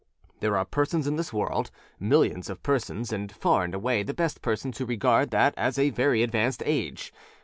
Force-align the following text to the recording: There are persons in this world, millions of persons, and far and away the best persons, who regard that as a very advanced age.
There 0.39 0.57
are 0.57 0.65
persons 0.65 1.05
in 1.05 1.15
this 1.17 1.31
world, 1.31 1.69
millions 1.99 2.49
of 2.49 2.63
persons, 2.63 3.11
and 3.13 3.31
far 3.31 3.63
and 3.63 3.75
away 3.75 4.01
the 4.01 4.15
best 4.15 4.41
persons, 4.41 4.79
who 4.79 4.85
regard 4.87 5.29
that 5.29 5.53
as 5.55 5.77
a 5.77 5.91
very 5.91 6.23
advanced 6.23 6.63
age. 6.65 7.13